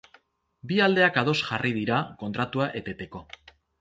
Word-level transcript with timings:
Bi 0.69 0.77
aldeak 0.85 1.19
ados 1.21 1.35
jarri 1.49 1.73
dira 1.75 1.99
kontratua 2.25 2.71
eteteko. 2.81 3.23